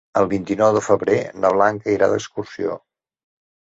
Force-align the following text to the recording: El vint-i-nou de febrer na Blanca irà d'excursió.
El 0.19 0.29
vint-i-nou 0.29 0.71
de 0.77 0.81
febrer 0.85 1.19
na 1.45 1.53
Blanca 1.59 1.95
irà 2.01 2.11
d'excursió. 2.17 2.83